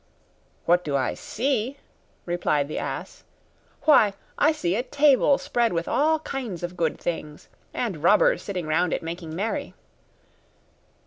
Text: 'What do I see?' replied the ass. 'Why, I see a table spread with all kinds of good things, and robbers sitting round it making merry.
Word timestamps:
'What 0.65 0.83
do 0.83 0.95
I 0.95 1.13
see?' 1.13 1.77
replied 2.25 2.67
the 2.67 2.79
ass. 2.79 3.23
'Why, 3.83 4.15
I 4.35 4.51
see 4.51 4.75
a 4.75 4.81
table 4.81 5.37
spread 5.37 5.73
with 5.73 5.87
all 5.87 6.17
kinds 6.21 6.63
of 6.63 6.75
good 6.75 6.97
things, 6.99 7.49
and 7.71 8.01
robbers 8.01 8.41
sitting 8.41 8.65
round 8.65 8.93
it 8.93 9.03
making 9.03 9.35
merry. 9.35 9.75